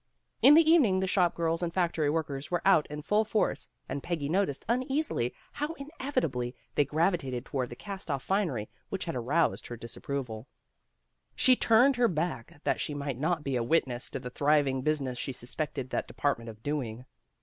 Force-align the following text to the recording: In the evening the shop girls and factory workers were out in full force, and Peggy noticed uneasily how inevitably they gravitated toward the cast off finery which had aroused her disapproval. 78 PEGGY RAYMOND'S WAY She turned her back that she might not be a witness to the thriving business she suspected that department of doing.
In 0.41 0.55
the 0.55 0.67
evening 0.67 0.99
the 0.99 1.05
shop 1.05 1.35
girls 1.35 1.61
and 1.61 1.71
factory 1.71 2.09
workers 2.09 2.49
were 2.49 2.63
out 2.65 2.87
in 2.87 3.03
full 3.03 3.23
force, 3.23 3.69
and 3.87 4.01
Peggy 4.01 4.27
noticed 4.29 4.65
uneasily 4.67 5.31
how 5.51 5.73
inevitably 5.75 6.55
they 6.73 6.83
gravitated 6.85 7.45
toward 7.45 7.69
the 7.69 7.75
cast 7.75 8.09
off 8.09 8.23
finery 8.23 8.67
which 8.89 9.05
had 9.05 9.13
aroused 9.15 9.67
her 9.67 9.77
disapproval. 9.77 10.47
78 11.37 11.37
PEGGY 11.37 11.37
RAYMOND'S 11.37 11.37
WAY 11.37 11.43
She 11.43 11.67
turned 11.85 11.95
her 11.97 12.07
back 12.07 12.61
that 12.63 12.81
she 12.81 12.93
might 12.95 13.19
not 13.19 13.43
be 13.43 13.55
a 13.55 13.61
witness 13.63 14.09
to 14.09 14.19
the 14.19 14.31
thriving 14.31 14.81
business 14.81 15.19
she 15.19 15.31
suspected 15.31 15.91
that 15.91 16.07
department 16.07 16.49
of 16.49 16.63
doing. 16.63 17.05